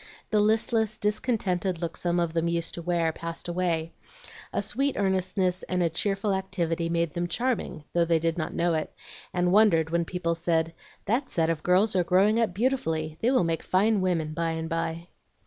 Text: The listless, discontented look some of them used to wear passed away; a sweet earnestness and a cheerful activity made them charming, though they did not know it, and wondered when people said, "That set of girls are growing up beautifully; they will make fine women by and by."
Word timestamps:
The 0.31 0.39
listless, 0.39 0.97
discontented 0.97 1.79
look 1.79 1.95
some 1.95 2.19
of 2.19 2.33
them 2.33 2.47
used 2.47 2.73
to 2.73 2.81
wear 2.81 3.11
passed 3.13 3.47
away; 3.47 3.93
a 4.51 4.59
sweet 4.59 4.95
earnestness 4.97 5.61
and 5.69 5.83
a 5.83 5.91
cheerful 5.91 6.33
activity 6.33 6.89
made 6.89 7.13
them 7.13 7.27
charming, 7.27 7.83
though 7.93 8.05
they 8.05 8.17
did 8.17 8.35
not 8.35 8.55
know 8.55 8.73
it, 8.73 8.91
and 9.31 9.51
wondered 9.51 9.91
when 9.91 10.05
people 10.05 10.33
said, 10.33 10.73
"That 11.05 11.29
set 11.29 11.51
of 11.51 11.61
girls 11.61 11.95
are 11.95 12.03
growing 12.03 12.39
up 12.39 12.51
beautifully; 12.51 13.19
they 13.21 13.29
will 13.29 13.43
make 13.43 13.61
fine 13.61 14.01
women 14.01 14.33
by 14.33 14.53
and 14.53 14.67
by." 14.67 15.09